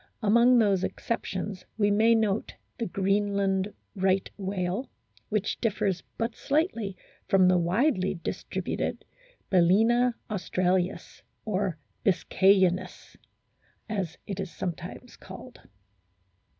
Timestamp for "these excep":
0.57-1.25